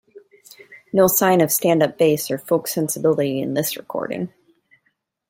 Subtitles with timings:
[0.91, 4.33] No sign of stand-up bass or folk sensibility on this recording.